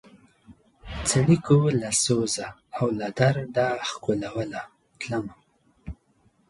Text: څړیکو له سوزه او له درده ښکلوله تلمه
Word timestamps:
څړیکو 1.07 1.57
له 1.81 1.89
سوزه 2.03 2.47
او 2.77 2.87
له 2.99 3.07
درده 3.19 3.67
ښکلوله 3.89 4.61
تلمه 4.99 5.35